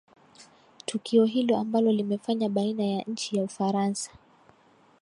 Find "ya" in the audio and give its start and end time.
2.85-3.01, 3.37-3.43